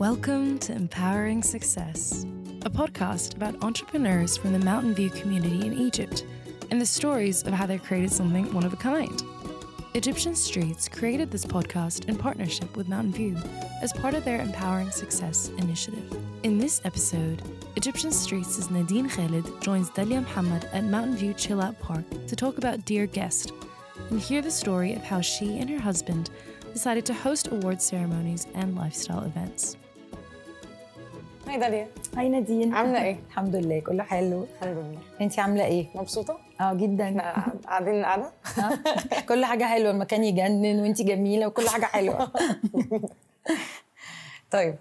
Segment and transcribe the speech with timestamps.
[0.00, 2.24] Welcome to Empowering Success,
[2.62, 6.24] a podcast about entrepreneurs from the Mountain View community in Egypt
[6.70, 9.22] and the stories of how they created something one of a kind.
[9.92, 13.36] Egyptian Streets created this podcast in partnership with Mountain View
[13.82, 16.10] as part of their Empowering Success initiative.
[16.44, 17.42] In this episode,
[17.76, 22.56] Egyptian Streets' Nadine Khalid joins Delia Muhammad at Mountain View Chill Out Park to talk
[22.56, 23.52] about Dear Guest
[24.08, 26.30] and hear the story of how she and her husband
[26.72, 29.76] decided to host award ceremonies and lifestyle events.
[31.50, 32.74] هاي داليا هاي نادين.
[32.74, 34.46] عاملة إيه؟ الحمد لله كله حلو.
[34.62, 34.98] الحمد لله.
[35.20, 37.04] انت عاملة إيه؟ مبسوطة؟ آه جدا.
[37.04, 38.32] إحنا قاعدين قاعدة؟
[39.28, 42.30] كل حاجة حلوة المكان يجنن وانت جميلة وكل حاجة حلوة.
[44.50, 44.74] طيب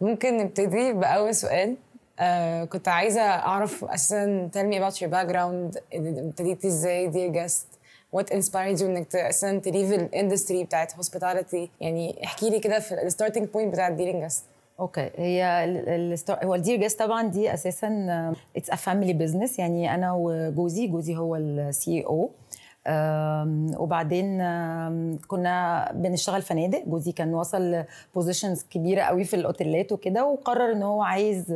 [0.00, 1.76] ممكن نبتدي بأول سؤال.
[2.20, 5.80] آه كنت عايزة أعرف أساسا tell me about your background.
[5.92, 7.66] ابتديتي إزاي dear guest
[8.16, 12.78] what inspired you إنك أساسا ت leave ال industry بتاعت hospitality يعني احكي لي كده
[12.78, 14.55] في ال starting point بتاعت Dear Guest.
[14.80, 15.10] okay.
[15.16, 15.44] هي
[16.44, 17.88] هو ال Dear Guest طبعا دي أساسا
[18.56, 22.30] it's a family business يعني أنا وجوزي جوزي هو ال CEO
[23.82, 24.38] وبعدين
[25.28, 26.82] كنا بنشتغل فنادق.
[26.86, 31.52] جوزي كان وصل positions كبيرة قوي في الأوتيلات وكده وقرر إن هو عايز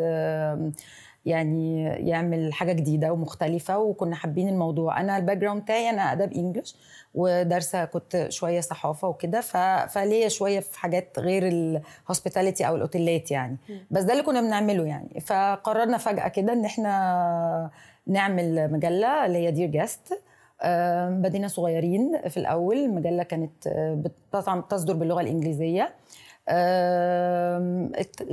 [1.27, 5.01] يعني يعمل حاجة جديدة ومختلفة وكنا حابين الموضوع.
[5.01, 6.77] أنا ال background بتاعي أنا أداب English
[7.15, 9.41] ودارسة كنت شوية صحافة وكده
[9.89, 13.57] فليا شوية في حاجات غير ال hospitality أو الأوتيلات يعني.
[13.91, 15.21] بس ده اللي كنا بنعمله يعني.
[15.21, 17.71] فقررنا فجأة كده إن إحنا
[18.07, 20.21] نعمل مجلة اللي هي Dear Guest
[21.09, 22.77] بدينا صغيرين في الأول.
[22.77, 25.95] المجله كانت آه، بت- تصدر باللغة الإنجليزية.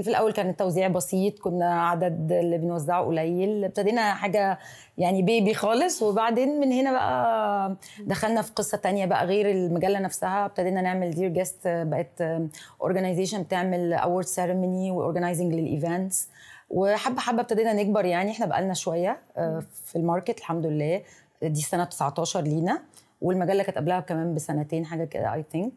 [0.01, 4.59] في الأول كان التوزيع بسيط كنا عدد اللي بنوزعه قليل ابتدينا حاجة
[4.97, 10.45] يعني baby خالص وبعدين من هنا بقى دخلنا في قصة تانية بقى غير المجلة نفسها
[10.45, 12.41] ابتدينا نعمل Dear Guest بقت
[12.81, 16.29] organization بتعمل award ceremony و organizing لل events
[16.69, 21.01] وحبة حبة ابتدينا نكبر يعني إحنا بقالنا شوية آه، في ال market الحمد لله
[21.41, 22.81] دي سنة 19 لينا.
[23.21, 25.73] والمجلة كانت قبلها كمان بسنتين حاجة كده I think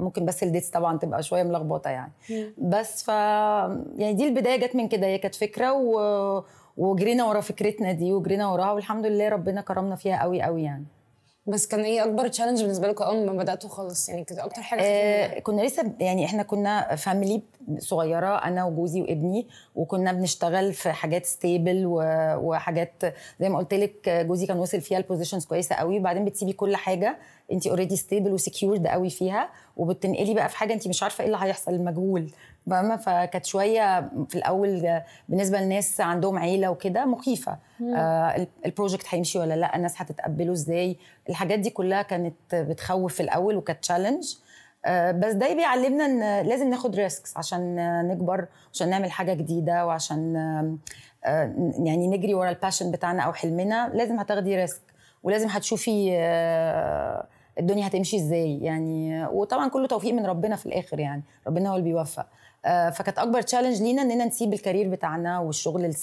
[0.00, 2.12] ممكن بس ال dates طبعا تبقى شوية ملخبطة يعني.
[2.58, 6.42] بس ف يعني دي البداية جت من كده هي كانت فكرة و...
[6.76, 10.84] وجرينا ورا فكرتنا دي وجرينا وراها والحمد لله ربنا كرمنا فيها قوي قوي يعني.
[11.46, 14.80] بس كان إيه أكبر challenge بالنسبة لكم أول ما بدأتوا خالص؟ يعني كده أكتر حاجة
[14.82, 17.42] آه كنا لسه يعني إحنا كنا family
[17.78, 23.02] صغيرة أنا وجوزي وابني وكنا بنشتغل في حاجات stable وحاجات
[23.40, 25.98] زي ما قلت لك جوزي كان وصل فيها ال positions كويسة قوي.
[25.98, 27.18] وبعدين بتسيبي كل حاجة
[27.52, 31.26] انت already stable و secured قوي فيها وبتنقلي بقى في حاجة انت مش عارفة إيه
[31.26, 32.30] اللي هيحصل المجهول
[32.70, 37.58] فاهمة؟ فكانت شوية في الأول بالنسبة للناس عندهم عيلة وكده مخيفة.
[37.96, 40.96] آه ال project هيمشي ولا لأ؟ الناس هتتقبله إزاي؟
[41.28, 44.34] الحاجات دي كلها كانت بتخوف في الأول وكانت challenge
[44.86, 47.76] آه، بس ده بيعلمنا إن لازم ناخد risks عشان
[48.08, 50.36] نكبر عشان نعمل حاجة جديدة وعشان
[51.24, 51.54] آه،
[51.84, 53.90] يعني نجري ورا ال passion بتاعنا أو حلمنا.
[53.94, 54.82] لازم هتاخدي risk
[55.22, 57.26] ولازم هتشوفي آه،
[57.60, 58.58] الدنيا هتمشي إزاي.
[58.58, 61.22] يعني وطبعا كله توفيق من ربنا في الآخر يعني.
[61.46, 62.26] ربنا هو اللي بيوفق.
[62.64, 65.94] فكانت أكبر challenge لينا إننا نسيب ال career بتاعنا والشغل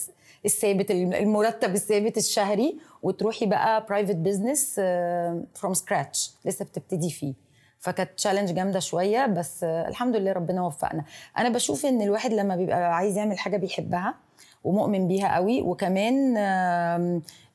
[0.46, 4.76] الثابت المرتب الثابت الشهري وتروحي بقى private business
[5.56, 7.34] from scratch لسه بتبتدي فيه.
[7.80, 11.04] فكانت challenge جامدة شوية بس آه، الحمد لله ربنا وفقنا.
[11.38, 14.14] أنا بشوف إن الواحد لما بيبقى عايز يعمل حاجة بيحبها
[14.64, 16.34] ومؤمن بيها قوي وكمان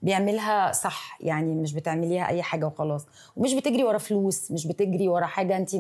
[0.03, 3.07] بيعملها صح يعني مش بتعمليها أي حاجة وخلاص.
[3.37, 5.71] ومش بتجري ورا فلوس مش بتجري ورا حاجة انت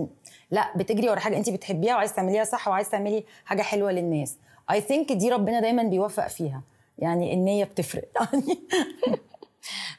[0.50, 4.37] لا بتجري ورا حاجة انت بتحبيها وعايز تعمليها صح وعايز تعملي حاجة حلوة للناس.
[4.71, 6.62] I think دي ربنا دايما بيوفق فيها.
[6.98, 8.08] يعني النية بتفرق.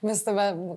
[0.03, 0.29] بس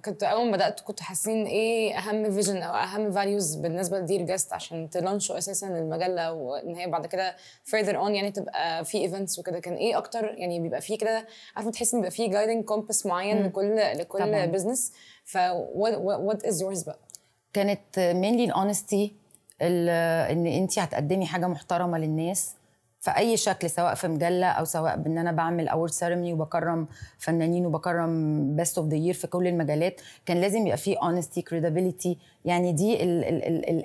[0.04, 4.22] كنت أول ما بدأت كنتوا حاسين إيه أهم vision أو أهم values بالنسبة ل Dear
[4.22, 7.36] Guest عشان ت launch وا أساسا المجله وان هي بعد كده
[7.70, 9.58] further on يعني تبقى في events وكده.
[9.60, 13.42] كان إيه أكتر يعني بيبقى في كده عارفة تحس إن بيبقى في guiding compass معين
[13.46, 14.46] لكل لكل.
[14.48, 14.92] business
[15.24, 16.98] ف what is yours بقى؟
[17.52, 19.14] كانت mainly ال honesty
[19.62, 22.54] إن انت هتقدمي حاجة محترمة للناس.
[23.00, 26.86] في اي شكل سواء في مجلة أو سواء بإن أنا بعمل award ceremony وبكرم
[27.18, 32.18] فنانين وبكرم best of the year في كل المجالات كان لازم يبقى فيه honesty credibility
[32.44, 32.96] يعني دي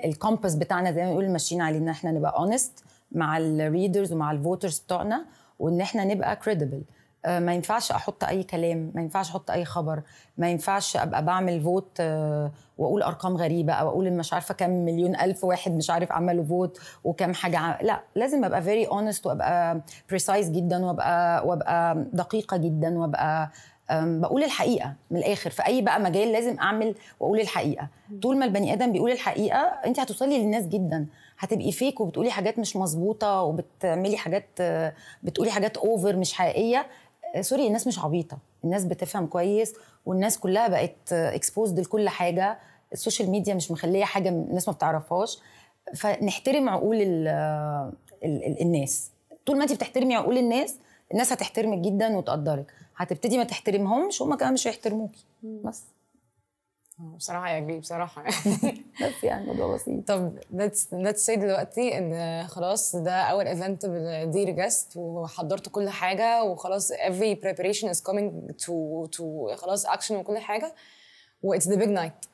[0.06, 4.14] ال compass بتاعنا زي ما بنقول ماشيين عليه إن إحنا نبقى honest مع ال readers
[4.14, 5.26] ومع ال voters بتوعنا
[5.60, 6.82] وإن إحنا نبقى credible
[7.28, 10.02] ما ينفعش أحط اي كلام ما ينفعش أحط اي خبر
[10.38, 15.16] ما ينفعش ابقى بعمل vote آه، واقول ارقام غريبة أو أقول مش عارفة كم مليون
[15.16, 17.76] الف واحد مش عارف عملوا vote وكم حاجة عم...
[17.82, 23.52] لا لازم ابقى very honest وابقى precise جدا وابقى وابقى دقيقة جدا وابقى
[23.92, 25.50] بقول الحقيقة من الآخر.
[25.50, 27.88] في أي بقى مجال لازم أعمل وأقول الحقيقة.
[28.22, 31.06] طول ما البني آدم بيقول الحقيقة انت هتوصلي للناس جدا.
[31.40, 34.94] هتبقي fake وبتقولي حاجات مش مظبوطة وبتعملي حاجات آه،
[35.24, 36.78] بتقولي حاجات over مش حقيقية.
[36.80, 36.86] آه،
[37.42, 38.38] sorry الناس مش عبيطة.
[38.64, 39.74] الناس بتفهم كويس
[40.06, 42.60] والناس كلها بقت exposed لكل حاجة.
[42.94, 45.40] ال social media مش مخلية حاجة الناس ما بتعرفهاش.
[45.96, 47.28] فنحترم عقول ال
[48.24, 49.12] ال ال الناس.
[49.46, 50.76] طول ما انت بتحترمي عقول الناس
[51.12, 52.74] الناس هتحترمك جدا وتقدرك.
[52.96, 55.26] هتبتدي ما تحترمهمش هم كمان مش هيحترموكي.
[55.44, 55.84] بس.
[57.00, 58.24] بصراحة يا جري بصراحة.
[59.02, 60.08] بس يعني الموضوع بسيط.
[60.08, 65.90] طب let's let's say دلوقتي إن خلاص ده أول event بال Dear Guest وحضرت كل
[65.90, 68.74] حاجة وخلاص every preparation is coming to
[69.18, 70.74] to خلاص action وكل حاجة
[71.44, 72.28] و it's the big night.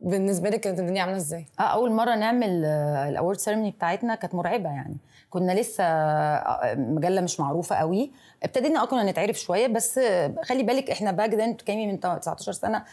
[0.00, 2.64] بالنسبة لك كانت الدنيا عاملة إزاي؟ آه أول مرة نعمل
[3.08, 4.96] ال award ceremony بتاعتنا كانت مرعبة يعني.
[5.30, 8.12] كنا لسه آه، مجلة مش معروفة قوي.
[8.42, 12.52] ابتدينا آه كنا نتعرف شوية بس آه، خلي بالك إحنا back then كأني من 19
[12.52, 12.84] سنة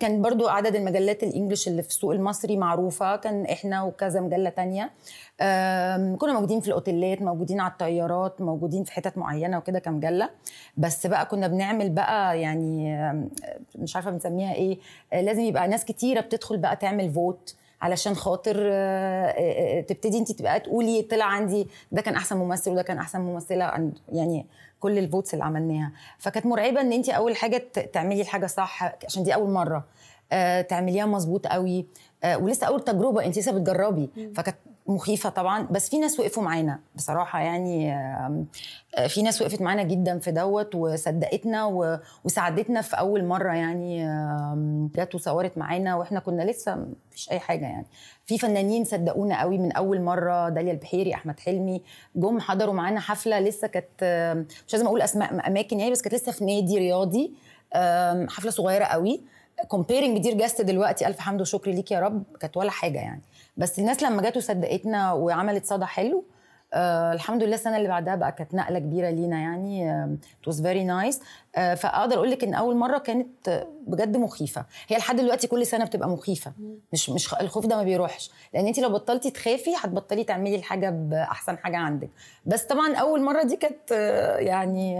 [0.00, 4.50] كان برضو عدد المجلات ال English اللي في السوق المصري معروفة كان إحنا وكذا مجلة
[4.50, 4.90] تانية.
[6.18, 10.30] كنا موجودين في الأوتيلات موجودين على الطيارات موجودين في حتت معينة وكده كمجلة.
[10.76, 12.96] بس بقى كنا بنعمل بقى يعني
[13.74, 14.78] مش عارفة بنسميها إيه
[15.12, 20.18] آه، لازم يبقى ناس كتيرة بتدخل بقى تعمل vote علشان خاطر آه، آه، آه، تبتدي
[20.18, 24.46] انت تبقى تقولي طلع عندي ده كان أحسن ممثل وده كان أحسن ممثلة يعني
[24.80, 25.92] كل ال votes اللي عملناها.
[26.18, 29.84] فكانت مرعبة إن انت أول حاجة تعملي الحاجة صح عشان دي أول مرة
[30.68, 31.86] تعمليها مظبوط قوي
[32.36, 34.10] ولسه أول تجربة انت لسه بتجربي.
[34.34, 34.56] فكانت
[34.88, 38.44] مخيفة طبعا بس في ناس وقفوا معانا بصراحة يعني آه،
[39.08, 41.64] في ناس وقفت معانا جدا في دوت وصدقتنا
[42.24, 44.06] وساعدتنا في أول مرة يعني
[44.96, 47.86] جت وصورت معانا وإحنا كنا لسه مفيش أي حاجة يعني.
[48.26, 51.82] في فنانين صدقونا قوي من أول مرة داليا البحيري أحمد حلمي
[52.16, 56.32] جم حضروا معانا حفلة لسه كانت مش لازم أقول أسماء أماكن يعني بس كانت لسه
[56.32, 57.32] في نادي رياضي
[57.74, 59.20] آم، حفلة صغيرة قوي
[59.68, 63.20] comparing ب Dear Guest دلوقتي ألف حمد وشكر ليك يا رب كانت ولا حاجة يعني.
[63.56, 66.24] بس الناس لما جت وصدقتنا وعملت صدى حلو
[66.74, 70.84] آه الحمد لله السنة اللي بعدها بقى كانت نقلة كبيرة لينا يعني it was very
[70.84, 71.20] nice
[71.54, 74.64] فأقدر أقول لك إن أول مرة كانت بجد مخيفة.
[74.88, 76.52] هي لحد دلوقتي كل سنة بتبقى مخيفة.
[76.92, 78.30] مش مش الخوف ده ما بيروحش.
[78.54, 82.10] لأن انت لو بطلتي تخافي هتبطلي تعملي الحاجة باحسن حاجة عندك.
[82.46, 84.96] بس طبعا أول مرة دي كانت آه، يعني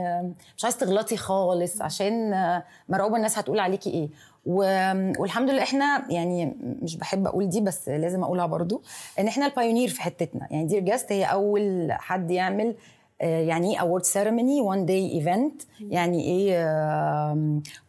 [0.57, 4.09] مش عايزه تغلطي خالص عشان آه، مرعوبة الناس هتقول عليكي إيه.
[4.47, 8.83] والحمد لله إحنا يعني مش بحب أقول دي بس لازم اقولها برضو
[9.19, 10.49] ان إحنا ال pioneer في حتتنا.
[10.51, 12.75] يعني Dear Guest هي أول حد يعمل
[13.21, 16.63] آه، يعني إيه award ceremony one day event يعني إيه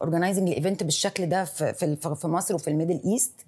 [0.01, 3.46] organizing ال event بالشكل ده في في مصر وفي ال Middle East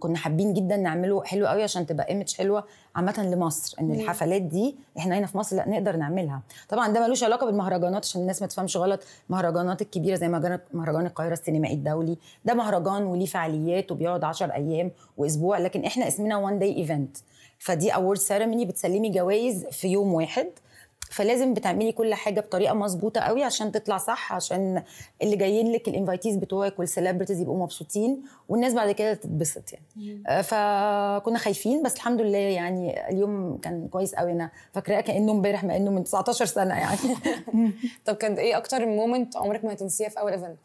[0.00, 2.64] كنا حابين جدا نعمله حلو قوي عشان تبقى image حلوة
[2.96, 6.42] عامة لمصر إن الحفلات دي إحنا هنا في مصر لا نقدر نعملها.
[6.68, 9.00] طبعا ده ملوش علاقة بالمهرجانات عشان الناس ما تفهمش غلط.
[9.30, 14.90] المهرجانات الكبيرة زي مهرجان مهرجان القاهرة السينمائي الدولي ده مهرجان وليه فعاليات وبيقعد 10 أيام
[15.16, 17.16] وأسبوع لكن إحنا اسمنا one day event
[17.58, 20.46] فدي award ceremony بتسلمي جوائز في يوم واحد.
[21.10, 24.82] فلازم بتعملي كل حاجة بطريقة مظبوطة قوي عشان تطلع صح عشان
[25.22, 30.22] اللي جايين لك ال invitees بتوعك وال celebrities يبقوا مبسوطين والناس بعد كده تتبسط يعني.
[30.26, 34.32] آه، فكنا خايفين بس الحمد لله يعني اليوم كان كويس قوي.
[34.32, 36.98] أنا فاكراه كأنه امبارح مع إنه من 19 سنة يعني.
[38.06, 40.58] طب كانت إيه أكتر moment عمرك ما هتنسيها في أول event؟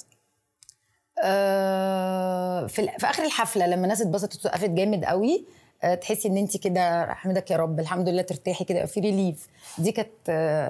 [1.24, 5.46] آه، في, في آخر الحفلة لما الناس اتبسطت وسقفت جامد قوي
[6.02, 10.10] تحسي إن انت كده أحمدك يا رب الحمد لله ترتاحي كده في relief دي كانت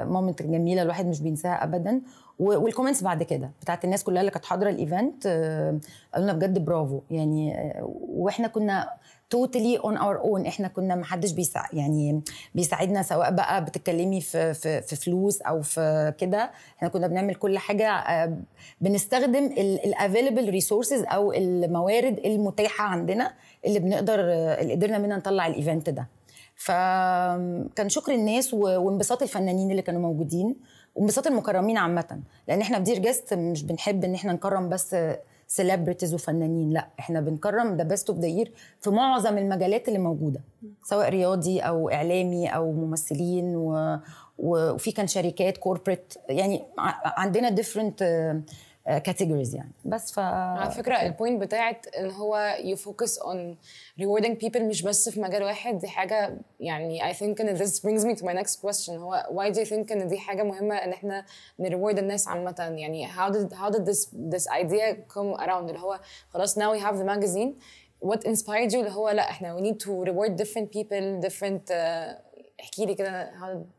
[0.10, 2.02] moment جميلة الواحد مش بينساها ابدا.
[2.40, 5.78] وال comments بعد كده بتاعت الناس كلها اللي كانت حاضرة ال event آه،
[6.14, 7.00] قالوا لنا بجد برافو.
[7.12, 8.90] يعني آه، وإحنا كنا
[9.30, 12.22] totally on our own إحنا كنا ما حدش بيساعد يعني
[12.56, 16.52] بيساعدنا سواء بقى بتتكلمي في في, في فلوس أو في كده.
[16.78, 18.38] إحنا كنا بنعمل كل حاجة آه،
[18.82, 19.46] بنستخدم
[19.86, 23.32] ال available resources أو الموارد المتاحة عندنا.
[23.66, 26.08] اللي بنقدر اللي قدرنا منها نطلع ال event ده.
[26.56, 30.56] فكان شكر الناس وانبساط الفنانين اللي كانوا موجودين
[30.96, 32.20] وانبساط المكرمين عامة.
[32.48, 34.96] لأن إحنا في Dear مش بنحب إن إحنا نكرم بس
[35.48, 36.88] celebrities وفنانين لأ.
[37.00, 40.42] إحنا بنكرم the best of the year في معظم المجالات اللي موجودة.
[40.84, 43.98] سواء رياضي أو إعلامي أو ممثلين و...
[44.38, 46.64] وفي كان شركات corporate يعني
[47.06, 48.04] عندنا ديفرنت
[48.87, 53.55] كاتيجوريز يعني بس ف على فكره البوينت بتاعت ان هو you focus on
[54.03, 58.03] rewarding people مش بس في مجال واحد دي حاجه يعني I think ان this brings
[58.05, 60.93] me to my next question هو why do you think ان دي حاجه مهمه ان
[60.93, 61.25] احنا
[61.59, 66.01] نريورد الناس عامه يعني how did how did this this idea come around اللي هو
[66.29, 67.53] خلاص now we have the magazine
[68.09, 72.27] what inspired you اللي هو لا احنا we need to reward different people different uh,
[72.62, 73.32] احكي لي كده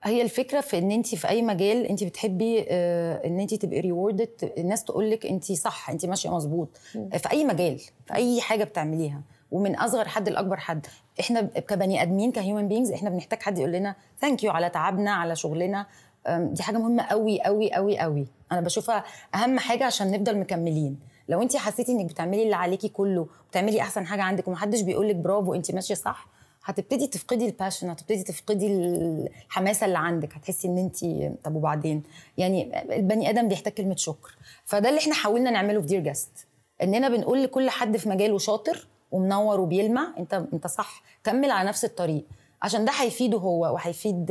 [0.05, 4.53] هي الفكرة في إن انت في أي مجال انت بتحبي آه، إن انت تبقي rewarded
[4.59, 6.69] الناس تقول لك انت صح انت ماشية مظبوط.
[6.93, 9.23] في أي مجال في أي حاجة بتعمليها.
[9.51, 10.87] ومن أصغر حد لأكبر حد.
[11.21, 15.11] إحنا كبني آدمين ك human beings إحنا بنحتاج حد يقول لنا thank you على تعبنا
[15.11, 15.87] على شغلنا.
[16.29, 20.99] دي حاجة مهمة قوي قوي قوي قوي أنا بشوفها أهم حاجة عشان نفضل مكملين.
[21.29, 25.17] لو انت حسيتي إنك بتعملي اللي عليكي كله بتعملي أحسن حاجة عندك ومحدش بيقول لك
[25.17, 26.27] برافو انت ماشية صح
[26.65, 30.35] هتبتدي تفقدي ال passion هتبتدي تفقدي الحماسة اللي عندك.
[30.35, 31.05] هتحسي إن انت
[31.45, 32.03] طب وبعدين؟
[32.39, 34.37] يعني البني آدم بيحتاج كلمة شكر.
[34.65, 36.47] فده اللي إحنا حاولنا نعمله في Dear Guest
[36.83, 41.03] إننا بنقول لكل حد في مجاله شاطر ومنور وبيلمع أنت أنت صح.
[41.25, 42.25] كمل على نفس الطريق.
[42.63, 44.27] عشان ده هيفيده هو وهيفيد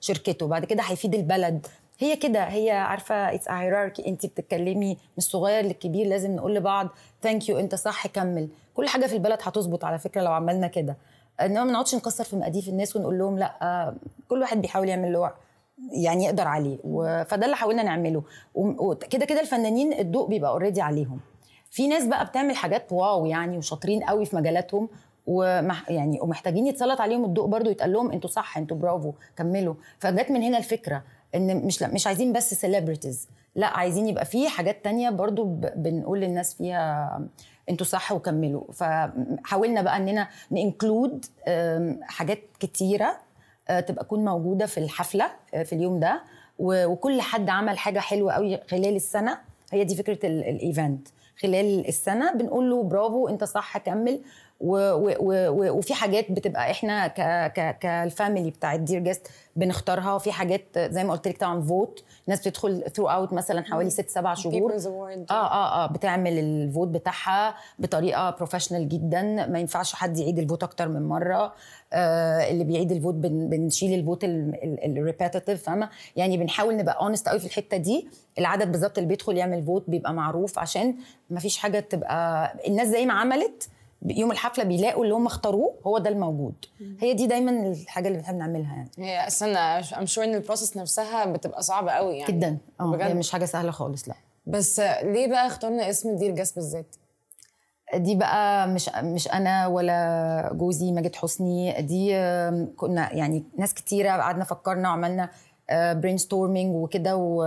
[0.00, 0.46] شركته.
[0.46, 1.66] بعد كده هيفيد البلد.
[1.98, 2.44] هي كده.
[2.44, 6.88] هي عارفة it's hierarchy انت بتتكلمي من الصغير للكبير لازم نقول لبعض
[7.22, 8.48] thank you أنت صح كمل.
[8.74, 10.96] كل حاجة في البلد هتظبط على فكرة لو عملنا كده.
[11.40, 13.94] انما ما نقعدش نكسر في مقاديف الناس ونقول لهم لأ
[14.28, 15.32] كل واحد بيحاول يعمل اللي هو
[15.92, 16.76] يعني يقدر عليه.
[17.24, 18.22] فده اللي حاولنا نعمله.
[18.54, 21.20] وكده كده الفنانين الضوء بيبقى already عليهم.
[21.70, 24.88] في ناس بقى بتعمل حاجات wow يعني وشاطرين قوي في مجالاتهم
[25.26, 29.74] ومح يعني ومحتاجين يتسلط عليهم الضوء برضو يتقال لهم أنتوا صح أنتوا برافو كملوا.
[29.98, 31.02] فجت من هنا الفكرة
[31.34, 35.44] إن مش مش عايزين بس celebrities لأ عايزين يبقى في حاجات تانية برضو
[35.76, 37.20] بنقول للناس فيها
[37.70, 38.72] أنتوا صح وكملوا.
[38.72, 41.24] فحاولنا بقى إننا ن include
[42.02, 43.16] حاجات كتيرة
[43.68, 46.22] آه، تبقى تكون موجودة في الحفلة آه، في اليوم ده.
[46.58, 49.38] وكل حد عمل حاجة حلوة قوي خلال السنة.
[49.72, 51.08] هي دي فكرة ال- ال event
[51.42, 54.20] خلال السنة بنقول له برافو أنت صح كمل.
[54.60, 57.20] و و و وفي حاجات بتبقى إحنا ك
[57.52, 60.14] ك كال family بتاعت Dear Guest بنختارها.
[60.14, 64.34] وفي حاجات زي ما قلت لك طبعا vote ناس بتدخل throughout مثلا حوالي ست سبع
[64.34, 64.54] شهور.
[65.30, 69.22] آه آه آه بتعمل ال vote بتاعها بطريقة professional جدا.
[69.46, 71.54] ما ينفعش حد يعيد ال vote أكتر من مرة.
[71.92, 77.00] آه اللي بيعيد ال vote بن بنشيل ال vote ال repetitive فاهمة؟ يعني بنحاول نبقى
[77.00, 78.08] honest قوي في الحتة دي.
[78.38, 80.94] العدد بالظبط اللي بيدخل يعمل vote بيبقى معروف عشان
[81.30, 83.68] ما فيش حاجة تبقى الناس زي ما عملت
[84.02, 86.54] يوم الحفلة بيلاقوا اللي هم اختاروه هو ده الموجود.
[87.00, 88.90] هي دي دايما الحاجة اللي بنحب نعملها يعني.
[88.98, 92.32] هي أصلا I'm sure إن ال process نفسها بتبقى صعبة قوي يعني.
[92.32, 92.58] جدا.
[92.80, 92.96] آه.
[93.00, 94.14] هي مش حاجة سهلة خالص لا.
[94.46, 96.96] بس ليه بقى اخترنا اسم Dear Guest بالذات؟
[97.94, 101.82] دي بقى مش مش أنا ولا جوزي ماجد حسني.
[101.82, 102.10] دي
[102.76, 105.30] كنا يعني ناس كتيرة قعدنا فكرنا وعملنا
[105.72, 107.42] brainstorming وكده و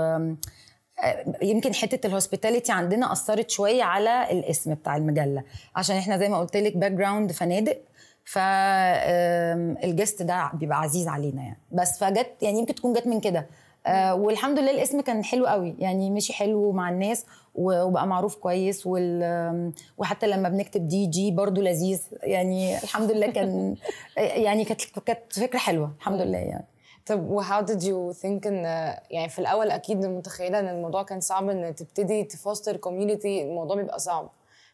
[1.42, 5.44] يمكن حتة ال hospitality عندنا أثرت شوية على الاسم بتاع المجلة.
[5.76, 7.78] عشان إحنا زي ما قلت لك background فنادق
[8.24, 11.60] فال guest ده بيبقى عزيز علينا يعني.
[11.72, 13.48] بس فجت يعني يمكن تكون جت من كده.
[13.88, 15.76] آه والحمد لله الاسم كان حلو قوي.
[15.80, 17.26] يعني مشي حلو مع الناس
[17.56, 22.02] وبقى معروف كويس وال وحتى لما بنكتب DG برضو لذيذ.
[22.24, 23.76] يعني الحمد لله كان
[24.18, 25.94] يعني كانت كانت فكرة حلوة.
[25.98, 26.66] الحمد لله يعني.
[27.10, 28.64] طب و how did you think ان
[29.12, 33.76] يعني في الأول أكيد متخيله ان الموضوع كان صعب ان تبتدي ت foster community الموضوع
[33.76, 34.30] بيبقى صعب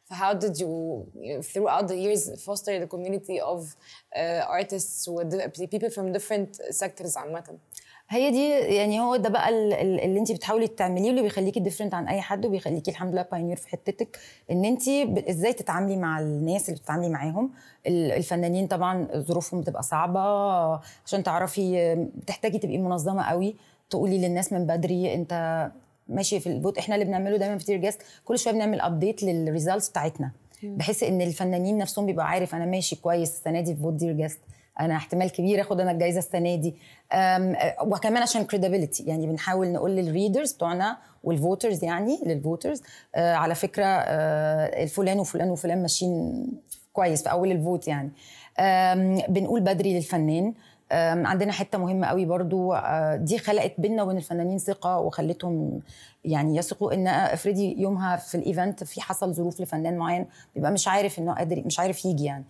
[0.05, 0.69] ف how did you
[1.51, 5.23] throughout the years foster the community of uh, artists و
[5.71, 7.57] people from different sectors عامة
[8.09, 11.93] هي دي يعني هو ده بقى ال- ال- اللي انت بتحاولي تعمليه واللي بيخليكي different
[11.93, 14.19] عن أي حد وبيخليكي الحمد لله pioneer في حتتك
[14.51, 14.81] إن انت
[15.29, 17.51] إزاي تتعاملي مع الناس اللي بتتعاملي معاهم.
[17.87, 20.19] ال- الفنانين طبعا ظروفهم بتبقى صعبة
[21.05, 23.55] عشان تعرفي بتحتاجي تبقي منظمة قوي
[23.89, 25.67] تقولي للناس من بدري انت
[26.07, 29.23] ماشي في ال vote إحنا اللي بنعمله دايما في Dear Guest كل شوية بنعمل update
[29.23, 30.31] لل results بتاعتنا.
[30.63, 34.39] بحيث إن الفنانين نفسهم بيبقى عارف أنا ماشي كويس السنة دي في vote Dear Guest
[34.79, 36.75] أنا احتمال كبير اخد أنا الجائزه السنة دي.
[37.11, 42.81] أه، وكمان عشان credibility يعني بنحاول نقول لل readers بتوعنا وال voters يعني لل voters
[43.15, 46.47] آه على فكرة آه الفلان وفلان وفلان ماشيين
[46.93, 48.11] كويس في أول ال vote يعني.
[49.27, 50.53] بنقول بدري للفنان.
[51.25, 52.75] عندنا حتة مهمة قوي برضو.
[53.15, 55.81] دي خلقت بينا وبين الفنانين ثقة وخلتهم
[56.25, 60.87] يعني يثقوا إن افرضي يومها في ال event في حصل ظروف لفنان معين بيبقى مش
[60.87, 62.43] عارف إنه قادر مش عارف يجي يعني.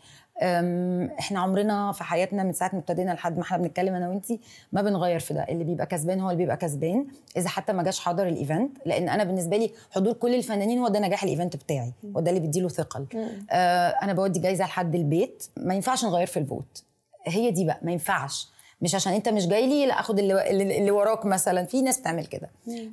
[1.20, 4.39] إحنا عمرنا في حياتنا من ساعة ما ابتدينا لحد ما إحنا بنتكلم أنا وإنتي
[4.72, 5.44] ما بنغير في ده.
[5.50, 7.08] اللي بيبقى كسبان هو اللي بيبقى كسبان.
[7.38, 10.88] إذا حتى ما جاش حضر ال event لأن أنا بالنسبة لي حضور كل الفنانين هو
[10.88, 11.94] ده نجاح ال event بتاعي.
[12.13, 13.06] وده اللي بيديله ثقل.
[13.51, 15.44] آه أنا بودي جايزة لحد البيت.
[15.58, 16.84] ما ينفعش نغير في ال vote
[17.27, 17.80] هي دي بقى.
[17.82, 18.48] ما ينفعش.
[18.82, 21.65] مش عشان أنت مش جاي لي لأ اخد اللي, اللي اللي وراك مثلا.
[21.65, 22.50] في ناس بتعمل كده.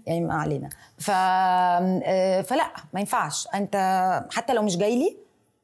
[0.07, 0.69] يعني ما علينا.
[0.99, 3.49] ف آه، فلأ ما ينفعش.
[3.55, 3.77] أنت
[4.31, 5.17] حتى لو مش جاي لي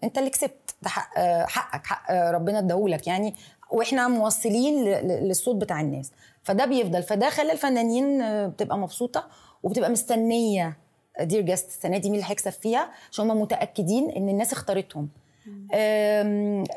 [0.04, 0.74] انت اللي كسبت.
[0.82, 1.86] ده حق آه، حقك.
[1.86, 3.06] حق آه، ربنا اداهولك.
[3.06, 3.34] يعني
[3.70, 6.12] وإحنا موصلين للصوت بتاع الناس.
[6.44, 7.02] فده بيفضل.
[7.02, 9.26] فده خلى الفنانين آه، بتبقى مبسوطة
[9.62, 10.76] وبتبقى مستنية
[11.20, 15.08] Dear Guest السنة دي مين اللي هيكسب فيها؟ عشان هم متأكدين إن الناس اختارتهم.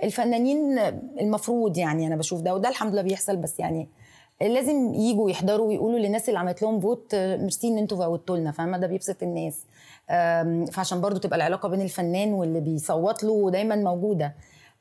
[0.04, 0.80] الفنانين
[1.20, 3.88] المفروض يعني أنا بشوف ده وده الحمد لله بيحصل بس يعني
[4.48, 8.52] لازم يجوا يحضروا ويقولوا للناس اللي عملت لهم vote آه، ميرسي إن أنتوا فوتوا لنا
[8.52, 9.66] فاهمة؟ ده بيبسط الناس.
[10.72, 14.36] فعشان برضو تبقى العلاقة بين الفنان واللي بيصوت له دايما موجودة.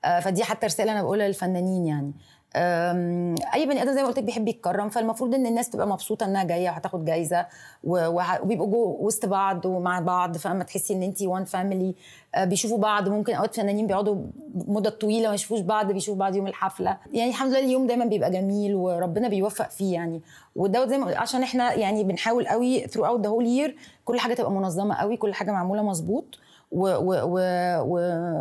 [0.04, 2.12] آه، فدي حتى رسالة أنا بقولها للفنانين يعني.
[2.56, 6.44] أي بني آدم زي ما قلت لك بيحب يتكرم فالمفروض إن الناس تبقى مبسوطة إنها
[6.44, 7.46] جاية وهتاخد جايزة
[7.84, 11.94] وبيبقوا جو وسط بعض ومع بعض فاهمة؟ تحسي إن انت وان فاميلي
[12.38, 13.08] بيشوفوا بعض.
[13.08, 14.16] ممكن أوقات فنانين بيقعدوا
[14.54, 16.96] مدة طويلة ما يشوفوش بعض بيشوفوا بعض يوم الحفلة.
[17.12, 20.20] يعني الحمد لله اليوم دايما بيبقى جميل وربنا بيوفق فيه يعني.
[20.56, 23.70] وده زي ما عشان إحنا يعني بنحاول قوي through out the whole year
[24.04, 26.38] كل حاجة تبقى منظمة قوي كل حاجة معمولة مظبوط
[26.72, 27.38] و و و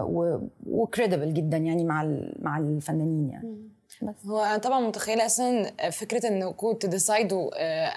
[0.03, 0.39] و
[0.69, 3.69] و credible جدا يعني مع مع الفنانين يعني.
[4.01, 4.15] بس.
[4.25, 7.49] هو أنا طبعا متخيلة أصلا فكرة انكم ت decide وا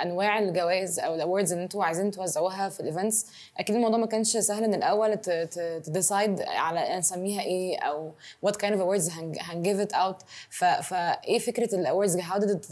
[0.03, 3.27] أنواع الجوائز أو ال awards اللي أنتوا عايزين توزعوها في ال events.
[3.59, 5.17] أكيد الموضوع ما كانش سهل من الأول
[5.85, 9.11] ت decide على نسميها إيه أو what kind of awards
[9.41, 10.23] هن give it out
[10.83, 12.67] فايه فكرة ال awards؟ How did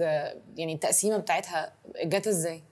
[0.57, 1.73] يعني التقسيمة بتاعتها
[2.05, 2.63] جت إزاي؟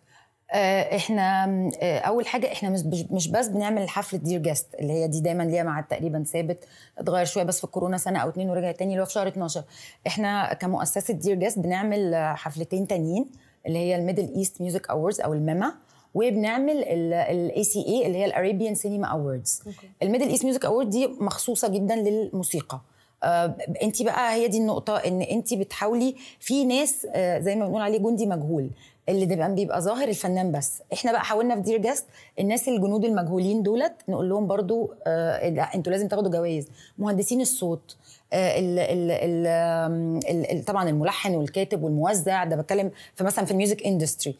[0.52, 1.44] آه، إحنا
[1.82, 2.70] آه، أول حاجة إحنا
[3.10, 6.64] مش بس بنعمل حفله Dear Guest اللي هي دي دايما ليها ميعاد تقريبا ثابت
[6.98, 9.64] اتغير شوية بس في الكورونا سنة أو اتنين ورجع تاني اللي هو في شهر 12
[10.06, 13.26] إحنا كمؤسسة Dear Guest بنعمل آه، حفلتين تانيين
[13.66, 15.72] اللي هي ال Middle East Music Awards أو ال MEMA
[16.14, 19.62] وبنعمل ال ACA اللي هي ال Arabian Cinema Awards
[20.02, 22.80] ال Middle East Music Award دي مخصوصة جدا للموسيقى.
[23.22, 27.82] آه انت بقى هي دي النقطة إن انت بتحاولي في ناس آه زي ما بنقول
[27.82, 28.70] عليه جندي مجهول.
[29.08, 30.82] اللي بيبقى بيبقى ظاهر الفنان بس.
[30.92, 32.06] إحنا بقى حاولنا في Dear Guest
[32.40, 36.68] الناس الجنود المجهولين دولت نقول لهم برضو آه أنتوا لازم تاخدوا جوائز.
[36.98, 37.96] مهندسين الصوت
[38.32, 44.36] آه ال طبعا الملحن والكاتب والموزع ده بتكلم في مثلا في ال music industry.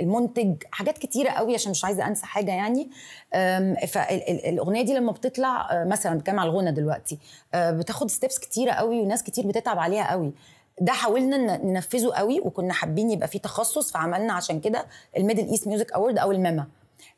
[0.00, 2.90] المنتج حاجات كتيرة قوي عشان مش عايزة أنسى حاجة يعني.
[3.86, 7.18] فالاغنيه دي لما بتطلع آه، مثلا بتكلم على الغنى دلوقتي
[7.54, 10.32] آه، بتاخد steps كتيرة قوي وناس كتير بتتعب عليها قوي.
[10.80, 15.66] ده حاولنا ننفذه قوي وكنا حابين يبقى فيه تخصص فعملنا عشان كده ال Middle East
[15.68, 16.66] Music Award أو ال MEMA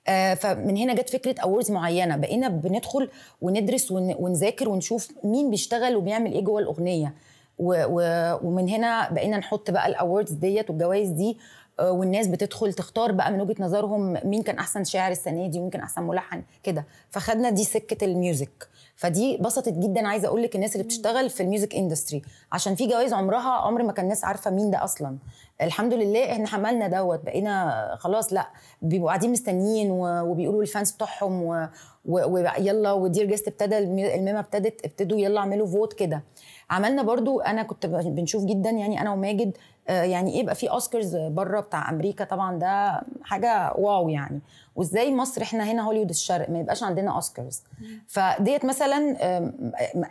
[0.08, 2.16] آه، فمن هنا جت فكرة awards معينة.
[2.16, 3.10] بقينا بندخل
[3.42, 7.14] وندرس ون- ونذاكر ونشوف مين بيشتغل وبيعمل إيه جوه الأغنية.
[7.58, 11.38] و- و- ومن هنا بقينا نحط بقى ال awards ديت والجوائز دي
[11.80, 15.70] آه، والناس بتدخل تختار بقى من وجهة نظرهم مين كان أحسن شاعر السنة دي ومين
[15.70, 16.84] كان أحسن ملحن كده.
[17.10, 18.68] فخدنا دي سكة ال music
[18.98, 20.08] فدي بسطت جدا.
[20.08, 23.82] عايزة أقول لك الناس اللي بتشتغل في ال music industry عشان في جوائز عمرها عمر
[23.82, 25.16] ما كان الناس عارفة مين ده أصلا.
[25.62, 28.48] الحمد لله إحنا عملنا دوت بقينا خلاص لأ
[28.82, 31.68] بيبقوا قاعدين مستنيين وبيقولوا لل fans بتوعهم
[32.04, 36.22] ويلا و Dear Guest ابتدى المي- ال MEMA ابتدت ابتدوا يلا اعملوا vote كده.
[36.70, 39.56] عملنا برضو أنا كنت بنشوف جدا يعني أنا وماجد
[39.88, 44.40] آه، يعني إيه يبقى في أوسكارز بره بتاع أمريكا طبعا ده حاجة wow يعني.
[44.76, 47.62] وإزاي مصر إحنا هنا هوليوود الشرق ما يبقاش عندنا أوسكارز.
[48.08, 49.16] فديت مثلا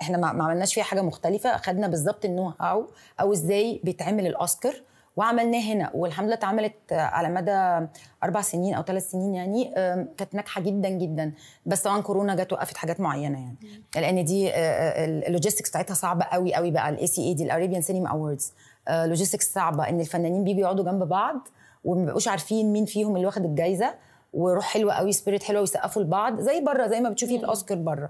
[0.02, 2.88] إحنا ما ما عملناش فيها حاجة مختلفة خدنا بالظبط ال know-how
[3.22, 4.76] أو إزاي بيتعمل الأوسكار.
[5.18, 7.88] وعملناه هنا والحمد لله اتعملت على مدى
[8.24, 9.72] أربع سنين أو ثلاث سنين يعني
[10.18, 11.34] كانت ناجحة جدا جدا.
[11.66, 13.58] بس طبعا كورونا جت وقفت حاجات معينة يعني.
[13.96, 14.52] لأن دي
[15.28, 16.90] ال logistics بتاعتها صعبة قوي قوي بقى.
[16.90, 18.54] ال ACA دي ال Arabian Cinema Awards
[18.90, 19.90] logistics صعبة.
[19.90, 21.48] إن الفنانين بيجوا يقعدوا جنب بعض
[21.84, 23.94] وما بيبقوش عارفين مين فيهم اللي واخد الجايزة
[24.34, 28.10] وروح حلوة قوي spirit حلوة ويسقفوا لبعض زي بره زي ما بتشوفي الاوسكار بره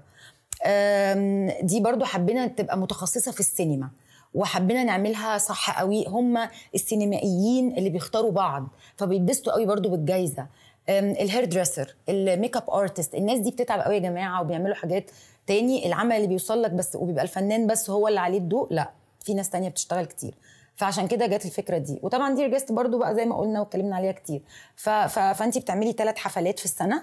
[1.62, 3.90] دي برضو حبينا تبقى متخصصة في السينما.
[4.34, 6.06] وحبينا نعملها صح قوي.
[6.06, 10.46] هم السينمائيين اللي بيختاروا بعض فبيتبسطوا قوي برضو بالجايزة.
[10.88, 15.10] ال hair dresser ال makeup artist الناس دي بتتعب قوي يا جماعة وبيعملوا حاجات
[15.46, 15.86] تاني.
[15.86, 19.50] العمل اللي بيوصل لك بس وبيبقى الفنان بس هو اللي عليه الضوء لا في ناس
[19.50, 20.34] تانية بتشتغل كتير.
[20.76, 21.98] فعشان كده جت الفكرة دي.
[22.02, 24.42] وطبعا Dear Guest برضو بقى زي ما قلنا واتكلمنا عليها كتير.
[24.76, 27.02] فانت بتعملي ثلاث حفلات في السنة.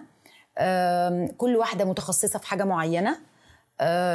[1.38, 3.18] كل واحدة متخصصة في حاجة معينة.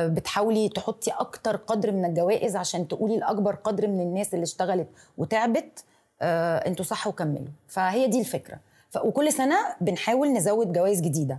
[0.07, 5.85] بتحاولي تحطي أكتر قدر من الجوائز عشان تقولي لاكبر قدر من الناس اللي اشتغلت وتعبت
[6.23, 7.46] آه، أنتوا صح وكملوا.
[7.68, 8.59] فهي دي الفكرة.
[8.90, 8.96] ف...
[8.96, 11.38] وكل سنة بنحاول نزود جوائز جديدة.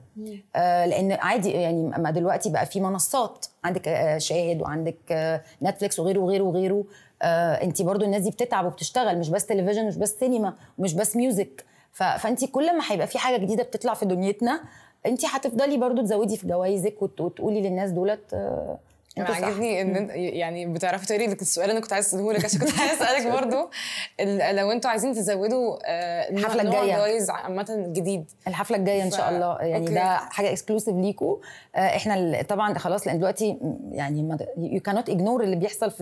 [0.55, 3.45] آه لأن عادي يعني ما دلوقتي بقى في منصات.
[3.63, 6.83] عندك آه شاهد وعندك آه نتفليكس وغيره وغيره وغيره.
[7.21, 11.15] آه انت برضو الناس دي بتتعب وبتشتغل مش بس تلفزيون مش بس سينما ومش بس
[11.15, 11.65] music.
[11.91, 12.03] ف...
[12.03, 14.61] فانت كل ما هيبقى في حاجة جديدة بتطلع في دنيتنا
[15.05, 17.21] انت هتفضلي برضو تزودي في جوائزك وت...
[17.21, 18.79] وتقولي للناس دولت آه
[19.17, 19.47] أنا أنتوا صح.
[19.47, 22.79] عاجبني ان أنت يعني بتعرفي لك السؤال اللي أنا كنت عايز أسأله لك عشان كنت
[22.79, 23.69] عايز أسألك برضو
[24.57, 26.95] لو أنتوا عايزين تزودوا آه، نوع الجاية.
[26.97, 29.93] جوائز عامة جديد الحفلة الجاية إن ف- شاء الله يعني أوكي.
[29.93, 31.37] ده حاجة exclusive ليكوا
[31.75, 33.57] آه، إحنا طبعا خلاص لأن دلوقتي
[33.91, 35.97] يعني يو كانوت اجنور اللي بيحصل في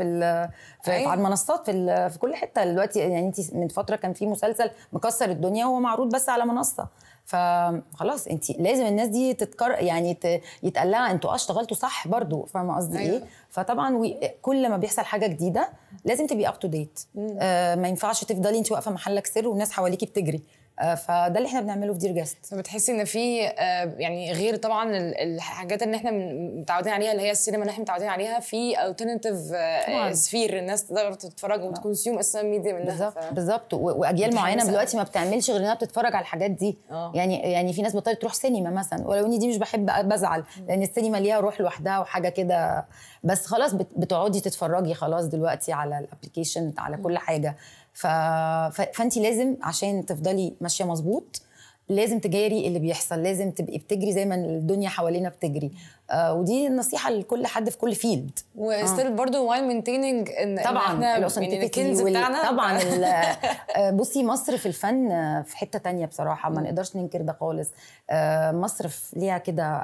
[0.83, 1.03] في, أيوة.
[1.03, 4.69] في على المنصات في في كل حتة دلوقتي يعني انت من فترة كان في مسلسل
[4.93, 6.87] مكسر الدنيا وهو معروض بس على منصة
[7.29, 10.17] فخلاص انت لازم الناس دي تتكرم يعني.
[10.63, 13.17] يتقال لها أنتوا آه اشتغلتوا صح برضو فاهمة قصدي أيوة.
[13.17, 14.19] إيه فطبعا وي...
[14.41, 15.69] كل ما بيحصل حاجة جديدة
[16.05, 20.37] لازم تبقي up to date ما ينفعش تفضلي انت واقفة محلك سر والناس حواليكي بتجري
[20.37, 24.97] آه فده اللي إحنا بنعمله في Dear Guest فبتحسي إن في آه، يعني غير طبعا
[24.97, 26.11] ال- الحاجات اللي إحنا
[26.61, 29.35] متعودين عليها اللي هي السينما اللي إحنا متعودين عليها في alternative
[29.87, 30.13] طبعاً.
[30.13, 33.73] sphere الناس تقدر تتفرج وت consume أساسا ميديا منها بالظبط ف- بالظبط.
[33.73, 34.65] وأجيال معينة.
[34.65, 36.77] دلوقتي ما بتعملش غير إنها بتتفرج على الحاجات دي.
[36.91, 37.11] آه.
[37.15, 40.81] يعني يعني في ناس بطلت تروح سينما مثلا ولو إني دي مش بحب بزعل لأن
[40.81, 42.85] السينما ليها روح لوحدها وحاجة كده.
[43.23, 47.55] بس خلاص بت- بتقعدي تتفرجي خلاص دلوقتي على ال application على كل حاجة.
[47.99, 48.07] ف...
[48.75, 48.81] ف...
[48.93, 51.41] فانت لازم عشان تفضلي ماشية مظبوط
[51.89, 55.71] لازم تجاري اللي بيحصل لازم تبقي بتجري زي ما الدنيا حوالينا بتجري.
[56.11, 61.17] آه ودي النصيحة لكل حد في كل field و still برضه while maintaining ان طبعا
[61.17, 62.51] ال authenticity بتاعنا.
[62.51, 62.79] طبعا
[63.77, 67.69] آه، بصي مصر في الفن آه، في حتة تانية بصراحة ما نقدرش ننكر ده خالص.
[68.09, 69.83] آه، مصر ليها كده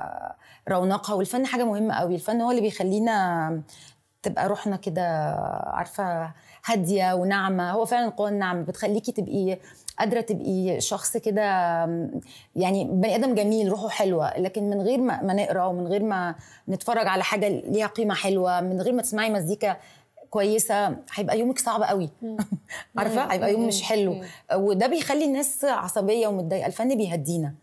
[0.69, 2.15] رونقها والفن حاجة مهمة قوي.
[2.15, 3.61] الفن هو اللي بيخلينا
[4.25, 5.01] تبقى روحنا كده
[5.67, 6.31] عارفة
[6.65, 7.71] هادية وناعمة.
[7.71, 9.57] هو فعلا القوه الناعمه بتخليكي تبقي
[9.99, 11.41] قادرة تبقي شخص كده
[12.55, 14.37] يعني بني آدم جميل روحه حلوة.
[14.39, 16.35] لكن من غير ما, ما نقرأ ومن غير ما
[16.69, 19.77] نتفرج على حاجة ليها قيمة حلوة من غير ما تسمعي مزيكا
[20.29, 22.09] كويسة هيبقى يومك صعب قوي.
[22.97, 24.15] عارفة؟ هيبقى يوم مش حلو.
[24.53, 26.67] وده بيخلي الناس عصبية ومتضايقة.
[26.67, 27.53] الفن بيهدينا.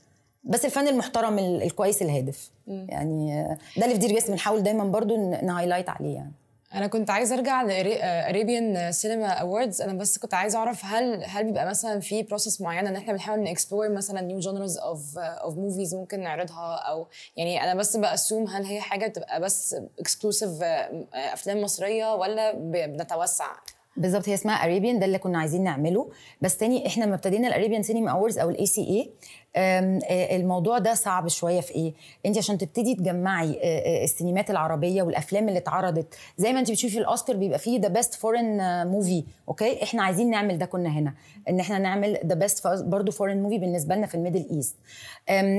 [0.44, 2.51] بس الفن المحترم ال- الكويس الهادف.
[2.66, 3.44] يعني
[3.77, 6.33] ده اللي في Dear Guest بنحاول دايما برضو ن highlight عليه يعني.
[6.75, 11.45] أنا كنت عايزة أرجع ل Arabian Cinema Awards أنا بس كنت عايزة أعرف هل هل
[11.45, 15.57] بيبقى مثلا في process معينة إن إحنا بنحاول ن explore مثلا new genres of of
[15.57, 17.07] movies ممكن نعرضها أو
[17.37, 20.51] يعني أنا بس ب assume هل هي حاجة بتبقى بس exclusive
[21.15, 22.53] أفلام مصرية ولا
[22.87, 23.47] بنتوسع؟
[23.97, 26.11] بالظبط هي اسمها Arabian ده اللي كنا عايزين نعمله.
[26.41, 29.11] بس تاني إحنا لما ابتدينا ال Arabian Cinema Awards أو ال ACA
[29.57, 31.93] الموضوع ده صعب شوية في إيه؟
[32.27, 33.61] انت عشان تبتدي تجمعي
[34.05, 38.14] السينمات العربية والأفلام اللي اتعرضت زي ما انت بتشوفي في الأوسكار بيبقى فيه the best
[38.14, 41.15] foreign movie أوكي؟ إحنا عايزين نعمل ده كنا هنا
[41.49, 44.77] إن إحنا نعمل the best برضه foreign movie بالنسبة لنا في ال Middle East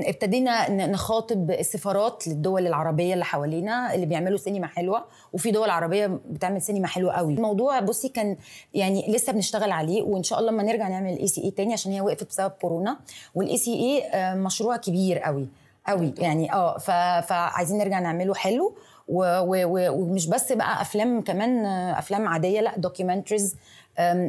[0.10, 6.62] ابتدينا نخاطب السفارات للدول العربية اللي حوالينا اللي بيعملوا سينما حلوة وفي دول عربية بتعمل
[6.62, 7.34] سينما حلوة قوي.
[7.34, 8.38] الموضوع بصي كان
[8.74, 12.02] يعني لسه بنشتغل عليه وإن شاء الله لما نرجع نعمل ال ACA تاني عشان هي
[12.02, 13.00] وقفت بسبب كورونا
[13.36, 14.04] وال ACA
[14.36, 15.48] مشروع كبير قوي
[15.88, 16.14] قوي.
[16.18, 16.78] يعني آه
[17.22, 18.76] فعايزين نرجع نعمله حلو.
[19.08, 23.56] و- و- و- ومش بس بقى أفلام كمان آه، أفلام عادية لأ documentaries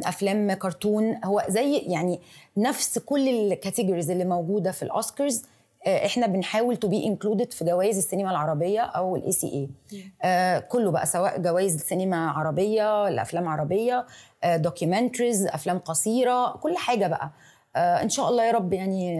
[0.05, 2.19] أفلام كرتون هو زي يعني
[2.57, 5.43] نفس كل ال categories اللي موجودة في الأوسكارز
[5.87, 11.05] آه، إحنا بنحاول to be included في جوائز السينما العربية أو ال ACA كله بقى
[11.05, 14.05] سواء جوائز السينما عربية الافلام عربية
[14.45, 17.25] documentaries أفلام قصيرة كل حاجة بقى.
[17.25, 17.31] آه،
[17.75, 19.19] إن شاء الله يا رب يعني.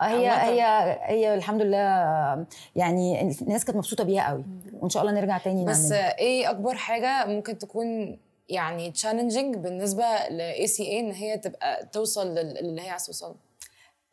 [0.00, 0.30] آه، هي.
[0.30, 0.62] هي
[1.02, 4.44] هي الحمد لله آه، يعني الناس كانت مبسوطة بيها قوي.
[4.80, 6.18] وإن شاء الله نرجع تاني بس نعملها.
[6.18, 12.54] إيه أكبر حاجة ممكن تكون يعني challenging بالنسبة ل ACA إن هي تبقى توصل لل-
[12.64, 13.34] للي هي عايزة توصل؟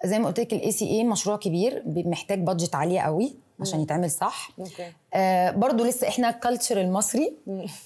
[0.05, 3.35] زي ما قلت لك ال ACA مشروع كبير بي- محتاج budget عاليه قوي.
[3.61, 4.49] عشان يتعمل صح.
[5.13, 7.33] آه برضو لسه إحنا ال culture المصري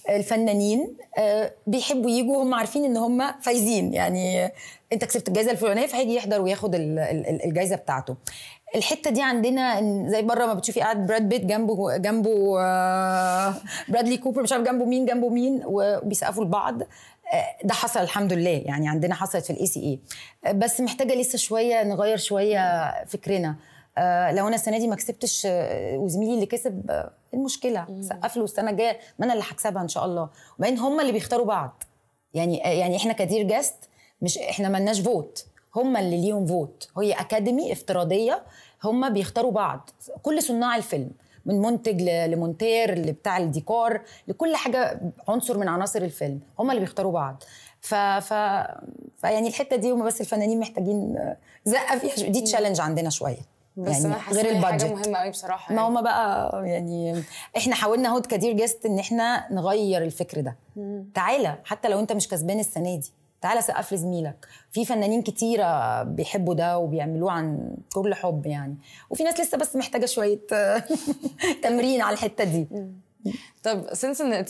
[0.09, 3.93] الفنانين آه بيحبوا يجوا هم عارفين إن هم فايزين.
[3.93, 4.51] يعني
[4.93, 8.15] أنت كسبت الجائزه الفلانية فهيجي يحضر وياخد ال- ال- الجائزه بتاعته.
[8.75, 13.53] الحتة دي عندنا زي بره ما بتشوفي قاعد براد بيت جنبه جنبه آه
[13.89, 16.81] برادلي كوبر مش عارف جنبه مين جنبه مين وبيسقفوا لبعض.
[16.81, 16.88] آه،
[17.63, 18.62] ده حصل الحمد لله.
[18.65, 23.47] يعني عندنا حصلت في ال ACA بس محتاجة لسه شوية نغير شوية فكرنا.
[23.49, 23.72] آه،
[24.32, 28.01] لو أنا السنة دي ما كسبتش آه، وزميلي اللي كسب آه، المشكلة.
[28.01, 30.29] سقف له السنة الجاية ما أنا اللي هكسبها إن شاء الله.
[30.60, 31.84] وبعدين هم اللي بيختاروا بعض.
[32.34, 33.75] يعني آه، يعني إحنا ك Dear Guest
[34.21, 38.43] مش إحنا ملناش vote هم اللي ليهم vote هي اكاديمي افتراضية
[38.84, 39.89] هم بيختاروا بعض.
[40.21, 41.12] كل صناع الفيلم
[41.45, 46.39] من منتج لمونتير لبتاع الديكور لكل حاجة عنصر من عناصر الفيلم.
[46.60, 47.43] هم اللي بيختاروا بعض.
[47.82, 48.34] ف ف
[49.17, 52.29] فيعني الحتة دي هم بس الفنانين محتاجين آه، زقة فيها.
[52.29, 53.52] دي challenge عندنا شوية.
[53.77, 55.05] بس أنا حاسة غير هي حاجة ال budget.
[55.05, 55.91] مهمة قوي بصراحة ما يعني.
[55.93, 57.23] هما بقى يعني
[57.57, 60.55] إحنا حاولنا اهو ك Dear Guest إن إحنا نغير الفكر ده.
[61.13, 66.53] تعالى حتى لو أنت مش كسبان السنة دي تعالى سقف لزميلك في فنانين كتيرة بيحبوا
[66.53, 68.75] ده وبيعملوه عن كل حب يعني.
[69.09, 70.39] وفي ناس لسه بس محتاجة شوية
[71.63, 72.67] تمرين على الحتة دي.
[73.63, 74.45] طب since إن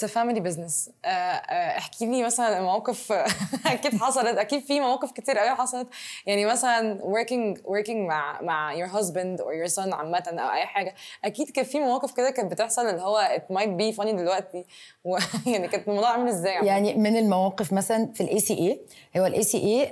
[0.45, 3.11] business آه، آه، احكي لي مثلا مواقف
[3.65, 5.87] أكيد حصلت أكيد في مواقف كتير قوي حصلت.
[6.25, 10.95] يعني مثلا working working مع مع your husband or your son عامة أو أي حاجة.
[11.25, 14.65] أكيد كان في مواقف كده كانت بتحصل اللي هو it might be funny دلوقتي.
[15.53, 18.81] يعني كانت الموضوع عامل إزاي؟ يعني من المواقف مثلا في الاي سي اي
[19.21, 19.91] هو الاي سي اي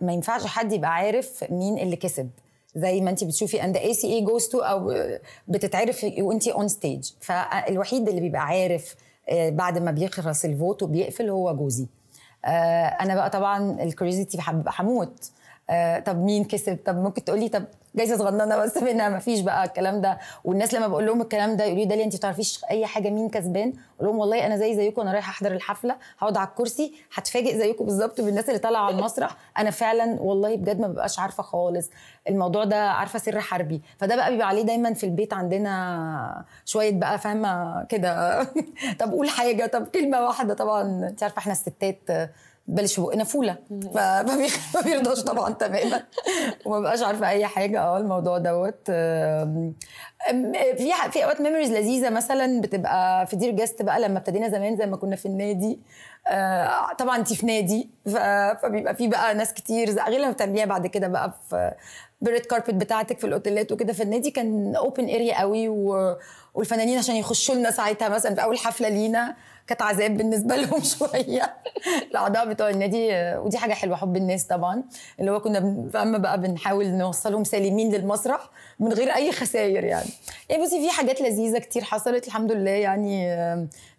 [0.00, 2.30] ما ينفعش حد يبقى عارف مين اللي كسب.
[2.76, 4.94] زي ما انت بتشوفي and ACA goes to أو
[5.48, 8.94] بتتعرف وانت on stage فالوحيد اللي بيبقى عارف
[9.28, 11.86] آه، بعد ما بيخلص الفوت وبيقفل هو جوزي.
[12.44, 12.48] آه،
[12.86, 14.38] أنا بقى طبعا الكريزيتي
[14.78, 15.30] هموت
[15.70, 17.64] آه، طب مين كسب؟ طب ممكن تقولي طب
[17.96, 20.18] جايزة صغننة بس منها ما فيش بقى الكلام ده.
[20.44, 23.28] والناس لما بقول لهم الكلام ده يقولوا لي داليا انت ما تعرفيش أي حاجة مين
[23.28, 27.58] كسبان؟ أقول لهم والله أنا زي زيكم أنا رايحة أحضر الحفلة هقعد على الكرسي هتفاجئ
[27.58, 29.36] زيكم بالظبط بالناس اللي طالعة على المسرح.
[29.58, 31.90] أنا فعلا والله بجد ما ببقاش عارفة خالص
[32.28, 33.82] الموضوع ده عارفة سر حربي.
[33.98, 38.44] فده بقى بيبقى عليه دايما في البيت عندنا شوية بقى فاهمة كده.
[39.00, 40.82] طب قول حاجة طب كلمة واحدة طبعا.
[41.08, 41.98] انت عارفة إحنا الستات
[42.68, 43.56] بلش بقنا فوله
[43.94, 44.38] فما
[44.84, 46.02] بيرضاش طبعا تماما.
[46.66, 47.80] وما بقاش عارفة أي حاجة.
[47.80, 48.90] آه الموضوع دوت.
[50.76, 54.86] في في أوقات memories لذيذة مثلا بتبقى في Dear Guest بقى لما ابتدينا زمان زي
[54.86, 55.78] ما كنا في النادي.
[56.28, 57.90] آه، طبعا انت في نادي.
[58.62, 61.72] فبيبقى في بقى ناس كتير غير لما بتعمليها بعد كده بقى في
[62.20, 63.92] بال red carpet بتاعتك في الأوتيلات وكده.
[63.92, 65.68] في النادي كان open area قوي
[66.54, 69.36] والفنانين عشان يخشوا لنا ساعتها مثلا في أول حفلة لينا.
[69.66, 71.54] كانت عذاب بالنسبة لهم شوية.
[72.10, 74.82] الاعضاء بتوع النادي ودي حاجة حلوة حب الناس طبعا.
[75.20, 78.50] اللي هو كنا فاهمة بقى بنحاول نوصلهم سالمين للمسرح
[78.80, 80.08] من غير أي خسائر يعني.
[80.50, 83.26] يعني بصي في حاجات لذيذة كتير حصلت الحمد لله يعني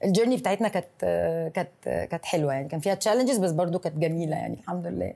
[0.03, 0.86] الجيرني بتاعتنا كانت
[1.56, 2.67] كانت كانت حلوة يعني.
[2.67, 5.13] كان فيها تشالنجز بس برضو كانت جميلة يعني الحمد لله.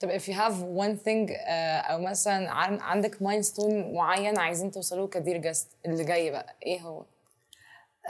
[0.00, 2.50] طب if you have one thing uh, أو مثلا
[2.82, 7.02] عندك milestone معين عايزين توصلوه ك Dear Guest اللي جاي بقى إيه هو؟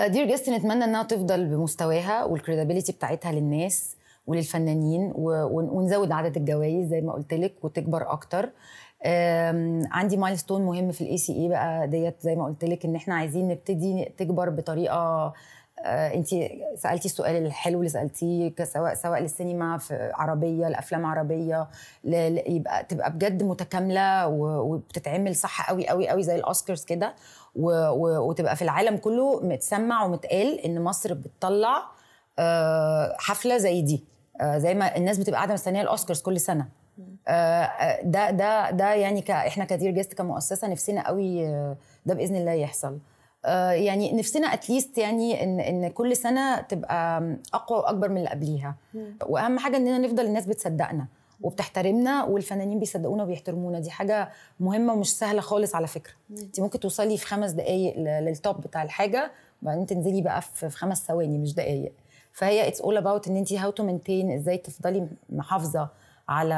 [0.00, 7.00] Dear Guest نتمنى إنها تفضل بمستواها وال credibility بتاعتها للناس وللفنانين ونزود عدد الجوائز زي
[7.00, 8.50] ما قلت لك وتكبر أكتر.
[9.92, 13.48] عندي milestone مهم في ال ECA بقى ديت زي ما قلت لك إن إحنا عايزين
[13.48, 15.32] نبتدي تكبر بطريقة
[15.84, 16.28] آه، انت
[16.76, 21.68] سألتي السؤال الحلو اللي سألتيه سواء سواء للسينما في عربية لأفلام عربية
[22.04, 27.14] يبقى تبقى بجد متكاملة وبتتعمل صح قوي قوي قوي زي الأوسكارز كده.
[27.56, 31.82] وتبقى في العالم كله متسمع ومتقال إن مصر بتطلع
[32.38, 34.04] آه، حفلة زي دي.
[34.40, 36.68] آه، زي ما الناس بتبقى قاعدة مستنية الأوسكارز كل سنة.
[38.02, 41.46] ده ده ده يعني إحنا ك Dear Guest كمؤسسة نفسنا قوي
[42.06, 42.98] ده بإذن الله يحصل.
[43.44, 47.22] آه، يعني نفسنا at least يعني إن إن كل سنة تبقى
[47.54, 48.74] أقوى وأكبر من اللي قبليها.
[49.26, 51.06] وأهم حاجة إننا نفضل الناس بتصدقنا.
[51.42, 53.80] وبتحترمنا والفنانين بيصدقونا وبيحترمونا.
[53.80, 56.12] دي حاجة مهمة ومش سهلة خالص على فكرة.
[56.30, 61.06] انت ممكن توصلي في خمس دقائق لل top بتاع الحاجة وبعدين تنزلي بقى في خمس
[61.06, 61.92] ثواني مش دقائق
[62.32, 65.88] فهي it's all about ان انت how to maintain إزاي تفضلي محافظة
[66.28, 66.54] على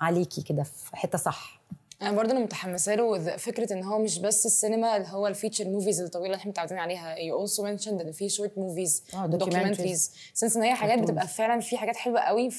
[0.00, 1.60] عليكي كده في حتة صح.
[2.02, 5.68] أنا برضه أنا متحمسة له فكرة إن هو مش بس السينما اللي هو ال feature
[5.68, 10.56] movies الطويلة اللي إحنا متعودين عليها you also mentioned إن في short movies documentaries since
[10.56, 12.50] إن هي حاجات بتبقى فعلا في حاجات حلوة قوي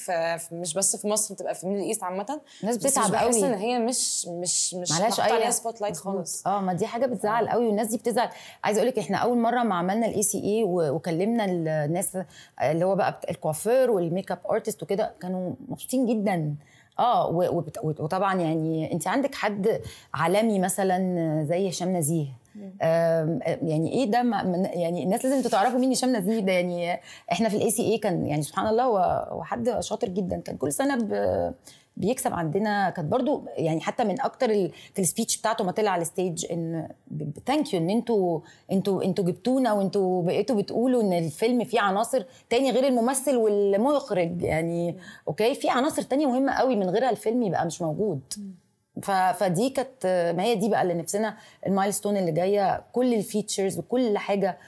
[0.52, 2.40] مش بس في مصر بتبقى في ال Middle East عامة.
[2.60, 3.46] الناس بتتعب قوي.
[3.46, 6.46] إن هي مش مش مش معلش أي عليها spotlight خالص.
[6.46, 8.28] آه ما دي حاجة بتزعل قوي والناس دي بتزعل.
[8.64, 12.18] عايزة أقول لك إحنا أول مرة ما عملنا ال ECA وكلمنا الناس
[12.62, 16.54] اللي هو بقى الكوافير وال makeup artist وكده كانوا مبسوطين جدا.
[16.98, 17.30] آه
[17.82, 19.80] وطبعا يعني أنت عندك حد
[20.14, 22.26] عالمي مثلا زي هشام نزيه.
[23.62, 24.18] يعني إيه ده؟
[24.74, 26.52] يعني الناس لازم تعرفوا مين هشام نزيه ده.
[26.52, 27.00] يعني
[27.32, 30.40] إحنا في ال ECA كان يعني سبحان الله هو حد شاطر جدا.
[30.40, 30.96] كان كل سنة
[31.96, 32.90] بيكسب عندنا.
[32.90, 34.48] كانت برضو يعني حتى من أكتر
[34.94, 36.88] في ال speech بتاعته ما طلع على ال stage إن
[37.46, 38.40] thank you إن أنتوا
[38.72, 44.42] أنتوا أنتوا جبتونا وانتوا بقيتوا بتقولوا إن الفيلم فيه عناصر تاني غير الممثل والمخرج.
[44.42, 44.96] يعني
[45.28, 48.20] okay في عناصر تانية مهمة قوي من غيرها الفيلم يبقى مش موجود.
[49.34, 53.78] فدي كانت ما هي دي بقى اللي نفسنا ال milestone اللي جاية كل ال features
[53.78, 54.58] وكل حاجة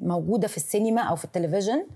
[0.00, 1.86] موجودة في السينما أو في التلفزيون.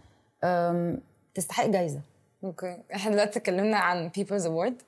[1.35, 2.01] تستحق جايزة.
[2.47, 2.77] Okay.
[2.95, 4.83] إحنا دلوقتي اتكلمنا عن People's Award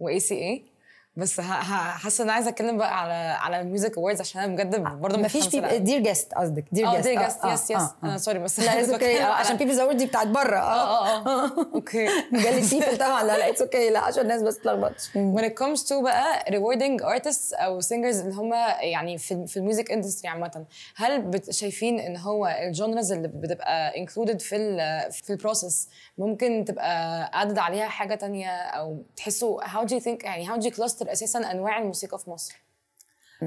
[0.00, 0.70] و ECA
[1.16, 5.18] بس حاسة إن عايزة أتكلم بقى على على ال music awards عشان أنا بجد برضه
[5.18, 6.64] ما فيش Dear Guest قصدك.
[6.72, 10.06] Dear Guest Dear Guest yes yes أنا sorry بس لا okay عشان People's Award دي
[10.06, 10.56] بتاعت بره.
[10.56, 11.06] آه.
[11.06, 12.08] آه آه okay.
[12.32, 13.22] مجله People طبعا.
[13.22, 17.02] لا لا it's okay لا عشان الناس بس تلخبطش when it comes to بقى rewarding
[17.04, 20.64] artists أو singers اللي هم يعني في في ال music industry عامه
[20.96, 25.88] هل شايفين إن هو ال genres اللي بتبقى included في ال في ال process
[26.20, 31.08] ممكن تبقى added عليها حاجة تانية أو تحسوا do you think يعني do you cluster
[31.10, 32.62] أساسا أنواع الموسيقى في مصر؟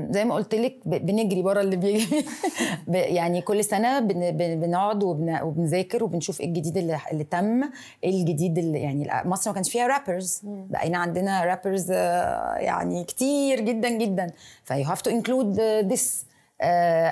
[0.09, 2.25] زي ما قلت لك بنجري بره اللي بيجي.
[2.87, 7.63] ب- يعني كل سنة بن- بن- بنقعد وبن- وبنذاكر وبنشوف إيه الجديد اللي, اللي تم
[8.03, 13.89] إيه الجديد اللي يعني مصر ما كانش فيها rappers بقينا عندنا rappers يعني كتير جدا
[13.89, 14.31] جدا.
[14.63, 16.25] ف you have to include this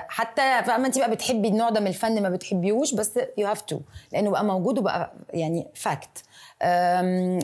[0.07, 3.79] حتى فاهمة؟ انت بقى بتحبي النوع ده من الفن ما بتحبيهوش بس you have to
[4.13, 6.23] لأنه بقى موجود وبقى يعني fact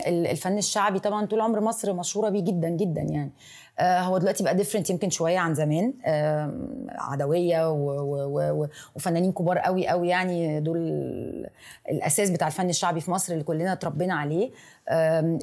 [0.08, 3.32] الفن الشعبي طبعا طول عمر مصر مشهورة بيه جدا جدا يعني.
[3.80, 5.94] آه، هو دلوقتي بقى different يمكن شوية عن زمان.
[6.90, 10.78] عدوية و و و وفنانين كبار قوي قوي يعني دول
[11.90, 14.52] الأساس بتاع الفن الشعبي في مصر اللي كلنا اتربينا عليه.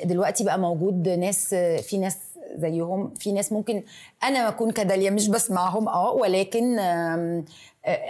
[0.04, 3.14] دلوقتي بقى موجود ناس في ناس زيهم.
[3.14, 3.82] في ناس ممكن
[4.24, 7.44] أنا أكون ك داليا مش بسمعهم آه ولكن آه،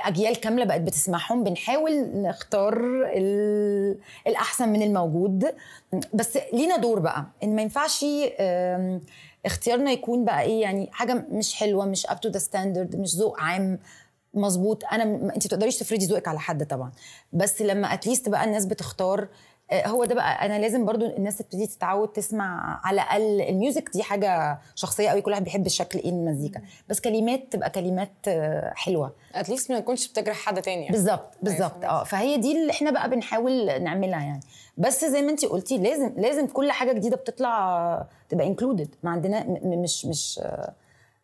[0.05, 1.45] أجيال كاملة بقت بتسمعهم.
[1.45, 2.77] بنحاول نختار
[3.17, 5.47] ال- الأحسن من الموجود.
[6.15, 7.27] بس لينا دور بقى.
[7.43, 8.05] إن ما ينفعش
[9.47, 13.41] اختيارنا يكون بقى إيه يعني حاجة مش حلوة مش up to the standard مش ذوق
[13.41, 13.79] عام
[14.35, 14.85] مظبوط.
[14.93, 16.93] أنا انت ما تقدريش تفرضي ذوقك على حد طبعا.
[17.33, 19.29] بس لما at least بقى الناس بتختار
[19.73, 20.47] هو ده بقى.
[20.47, 23.91] أنا لازم برضو الناس تبتدي تتعود تسمع على الأقل ال music.
[23.93, 28.13] دي حاجة شخصية قوي كل واحد بيحب الشكل إيه من المزيكا بس كلمات تبقى كلمات
[28.29, 29.13] آه، حلوة.
[29.35, 30.97] At least ما تكونش بتجرح حد تاني يعني.
[30.97, 31.73] بالظبط بالظبط.
[31.73, 31.85] فهمت.
[31.85, 34.41] آه فهي دي اللي إحنا بقى بنحاول نعملها يعني.
[34.79, 39.45] بس زي ما انت قلتي لازم لازم كل حاجة جديدة بتطلع تبقى included ما عندنا
[39.65, 40.73] مش مش آه،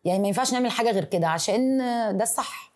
[0.05, 2.70] يعني ما ينفعش نعمل حاجة غير كده عشان آه، ده الصح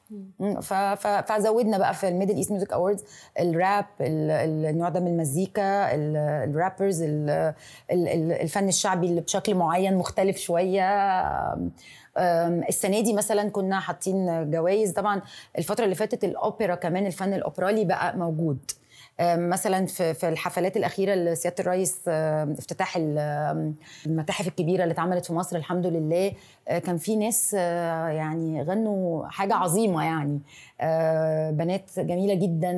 [1.27, 3.03] فزودنا بقى في ال Middle East Music Awards
[3.39, 6.17] ال rap ال- ال- النوع ده من المزيكا ال-
[6.49, 7.29] ال rappers ال-
[7.91, 10.85] ال- ال- الفن الشعبي اللي بشكل معين مختلف شوية.
[12.69, 14.91] السنة دي مثلا كنا حاطين جوائز.
[14.91, 15.21] طبعا
[15.57, 18.57] الفترة اللي فاتت الأوبرا كمان الفن الأوبرالي بقى موجود.
[19.21, 22.97] مثلا في الحفلات الأخيرة لسيادة الرئيس افتتاح
[24.05, 26.31] المتاحف الكبيرة اللي اتعملت في مصر الحمد لله
[26.67, 30.39] آه، كان في ناس آه، يعني غنوا حاجة عظيمة يعني
[30.81, 32.71] آه، بنات جميلة جدا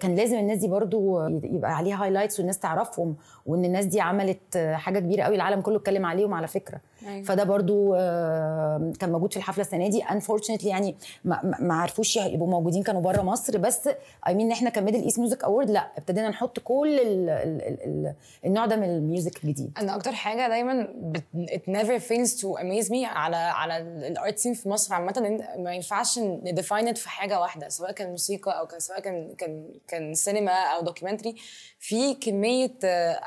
[0.00, 4.98] كان لازم الناس دي برضو يبقى عليها highlights والناس تعرفهم وإن الناس دي عملت حاجة
[4.98, 6.80] كبيرة قوي العالم كله اتكلم عليهم على فكرة.
[7.06, 7.24] أيوة.
[7.24, 10.02] فده برضو آه، كان موجود في الحفلة السنة دي.
[10.04, 13.58] Unfortunately يعني ما, عرفوش يبقوا موجودين كانوا بره مصر.
[13.58, 13.88] بس
[14.26, 17.82] I mean إحنا ك Middle East Music Award لا ابتدينا نحط كل ال ال ال
[17.84, 19.72] ال النوع ده من ال music الجديد.
[19.78, 20.88] أنا أكتر حاجة دايما
[21.36, 25.74] it never fails to amaze me على على ال art scene في مصر عامة ما
[25.74, 30.14] ينفعش ن define في حاجة واحدة سواء كان موسيقى أو كان سواء كان كان كان
[30.14, 31.34] سينما أو documentary
[31.78, 32.78] في كمية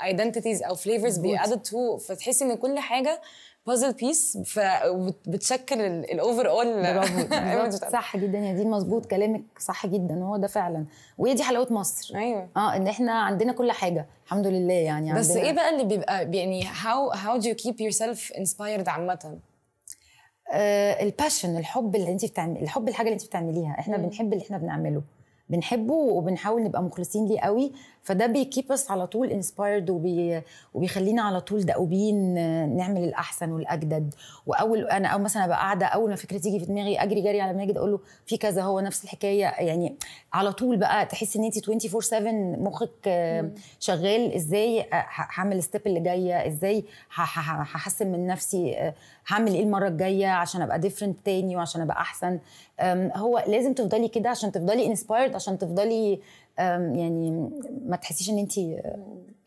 [0.03, 3.21] identities أو flavors بي add to فتحسي إن كل حاجة
[3.67, 10.47] puzzle piece فبتشكل ال overall صح جدا يا دي مظبوط كلامك صح جدا هو ده
[10.47, 10.85] فعلا.
[11.17, 12.15] وهي دي حلاوة مصر.
[12.17, 12.49] أيوه.
[12.57, 16.63] آه إن إحنا عندنا كل حاجة الحمد لله يعني بس إيه بقى اللي بيبقى يعني
[16.63, 19.39] how how do you keep yourself inspired عامة؟
[20.51, 23.75] آه ال passion الحب اللي انت بتعمل الحب الحاجة اللي انت بتعمليها.
[23.79, 24.05] إحنا مم.
[24.05, 25.01] بنحب اللي إحنا بنعمله.
[25.49, 27.71] بنحبه وبنحاول نبقى مخلصين ليه قوي.
[28.09, 30.41] فده بي keep us على طول inspired وبي
[30.73, 34.13] وبيخلينا على طول دؤوبين آه، نعمل الأحسن والأجدد.
[34.45, 37.57] وأول أنا أو مثلا أبقى قاعدة أول ما فكرة تيجي في دماغي أجري جري على
[37.57, 39.45] ماجد أقول له في كذا هو نفس الحكاية.
[39.45, 39.95] يعني
[40.33, 42.31] على طول بقى تحسي إن أنت 24 7
[42.69, 44.33] مخك آه، شغال.
[44.33, 48.93] إزاي آه، هعمل ال step اللي جاية؟ إزاي هحسن من نفسي؟
[49.27, 52.39] هعمل إيه المرة الجاية عشان أبقى different تاني وعشان أبقى أحسن؟
[53.15, 56.19] هو لازم تفضلي كده عشان تفضلي inspired عشان تفضلي
[56.67, 57.49] يعني
[57.85, 58.53] ما تحسيش إن انت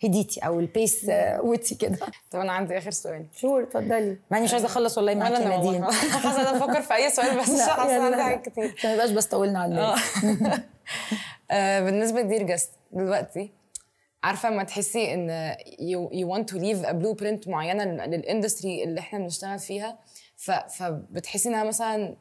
[0.04, 1.98] هديتي أو ال pace آه، وطي كده.
[2.30, 3.26] طب أنا عندي آخر سؤال.
[3.36, 4.16] Sure اتفضلي.
[4.30, 5.84] مع اني مش عايزة أخلص والله معاكي يا أنا نادين.
[5.84, 8.22] حاسه أنا بفكر في أي سؤال بس حاسه عندي.
[8.22, 8.74] حاجات كتير.
[8.76, 10.00] عشان ما يبقاش بس طولنا على الناس
[11.50, 13.50] آه، بالنسبة ل Dear Guest دلوقتي
[14.24, 18.84] عارفة لما تحسي إن you, you want to leave a blueprint معينة لل- لل industry
[18.84, 19.98] اللي إحنا بنشتغل فيها؟
[20.36, 22.16] ف, فبتحسي إنها مثلا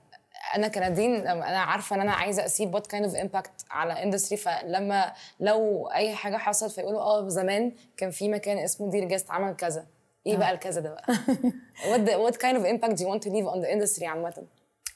[0.56, 5.14] أنا كنادين أنا عارفة إن أنا عايزة أسيب what kind of impact على industry فلما
[5.40, 9.86] لو أي حاجة حصلت فيقولوا آه زمان كان في مكان اسمه Dear Guest عمل كذا.
[10.28, 11.16] إيه بقى الكذا ده بقى؟
[12.30, 14.44] What kind of impact do you want to leave on the industry عامة؟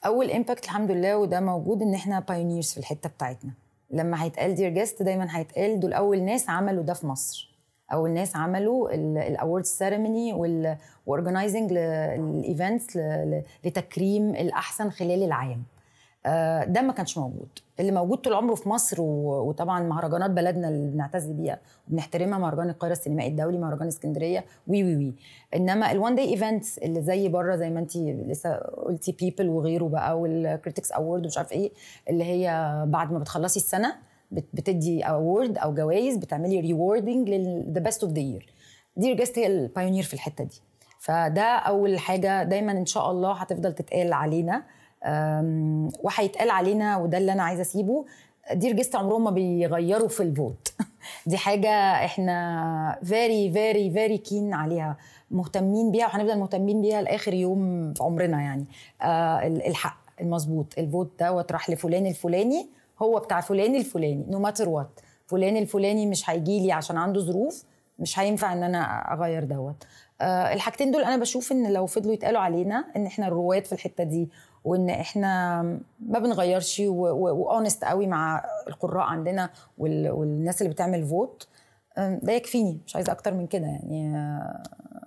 [0.06, 3.50] أول impact الحمد لله وده موجود إن إحنا pioneers في الحتة بتاعتنا.
[3.90, 7.55] لما هيتقال Dear Guest دايما هيتقال دول أول ناس عملوا ده في مصر.
[7.92, 8.94] اول ناس عملوا
[9.28, 12.96] ال award ceremony وال organizing ال events
[13.64, 15.62] لتكريم الأحسن خلال العام.
[16.28, 17.48] آه، ده ما كانش موجود.
[17.80, 22.92] اللي موجود طول عمره في مصر وطبعا مهرجانات بلدنا اللي بنعتز بيها وبنحترمها مهرجان القاهرة
[22.92, 25.14] السينمائي الدولي مهرجان اسكندرية وي وي وي.
[25.56, 29.84] إنما ال one day events اللي زي بره زي ما انت لسه قلتي People وغيره
[29.84, 31.70] بقى وال Critics Award ومش عارف إيه
[32.10, 32.48] اللي هي
[32.88, 33.94] بعد ما بتخلصي السنة
[34.30, 38.52] بتدي award أو جوائز بتعملي rewarding لل the best of the year
[38.96, 40.60] Dear Guest هي ال pioneer في الحتة دي.
[40.98, 44.62] فده أول حاجة دايما إن شاء الله هتفضل تتقال علينا.
[46.02, 48.04] وهيتقال علينا وده اللي أنا عايزة أسيبه.
[48.54, 50.74] Dear Guest عمرهم ما بيغيروا في ال vote
[51.26, 51.70] دي حاجة
[52.04, 54.96] إحنا very very very keen عليها.
[55.30, 58.64] مهتمين بيها وهنفضل مهتمين بيها لآخر يوم في عمرنا يعني.
[59.02, 60.66] آه ال- الحق المظبوط.
[60.78, 62.68] ال vote دوت راح لفلان الفلاني
[63.02, 67.64] هو بتاع فلان الفلاني no matter what فلان الفلاني مش هيجي لي عشان عنده ظروف
[67.98, 69.84] مش هينفع إن أنا أغير دوت.
[70.20, 74.04] آه الحاجتين دول أنا بشوف إن لو فضلوا يتقالوا علينا إن إحنا الرواد في الحتة
[74.04, 74.28] دي
[74.64, 75.62] وإن إحنا
[76.00, 81.48] ما بنغيرش و honest قوي مع القراء عندنا وال- والناس اللي بتعمل vote
[81.98, 84.16] آه، ده يكفيني مش عايزة أكتر من كده يعني.
[84.16, 84.62] آه،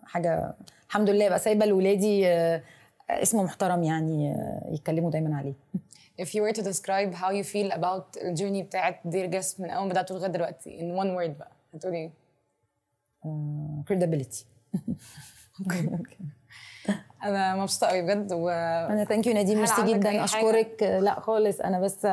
[0.06, 0.54] حاجة
[0.88, 2.62] الحمد لله بقى سايبة لاولادي آه،
[3.10, 5.54] اسم محترم يعني آه، يتكلموا دايما عليه.
[6.20, 9.70] If you were to describe how you feel about ال journey بتاعت Dear Guest من
[9.70, 12.12] أول ما بداتوا لغاية دلوقتي in one word بقى هتقولي إيه؟
[13.90, 14.44] credibility.
[17.24, 20.84] أنا مبسوطة قوي بجد و أنا thank you نادين ميرسي جدا؟ أشكرك.
[20.84, 22.08] لا خالص أنا بس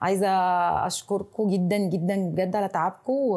[0.00, 0.28] عايزة
[0.86, 3.36] أشكركم جدا جدا بجد على تعبكم و...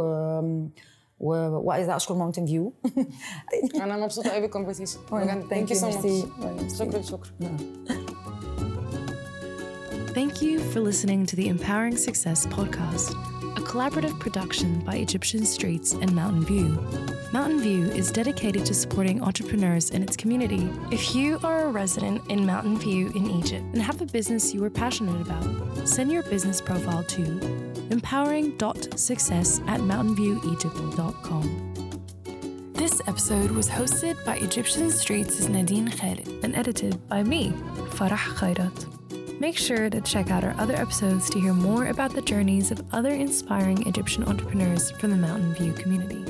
[1.20, 1.30] و...
[1.66, 2.74] وعايزة أشكر ماونتن فيو
[3.84, 5.48] أنا مبسوطة قوي بالكونفرسيشن بجد.
[5.50, 7.32] ثانك يو سو ماتش شكرا شكرا.
[10.16, 13.12] Thank you for listening to the Empowering Success podcast,
[13.58, 16.70] a collaborative production by Egyptian Streets and Mountain View.
[17.34, 20.70] Mountain View is dedicated to supporting entrepreneurs in its community.
[20.90, 24.64] If you are a resident in Mountain View in Egypt and have a business you
[24.64, 27.24] are passionate about, send your business profile to
[27.92, 32.72] empowering.success at mountainviewegypt.com.
[32.72, 37.52] This episode was hosted by Egyptian Streets' Nadine Khalid and edited by me,
[37.90, 39.05] Farah Khairat.
[39.40, 42.82] Make sure to check out our other episodes to hear more about the journeys of
[42.94, 46.24] other inspiring Egyptian entrepreneurs from the Mountain View community.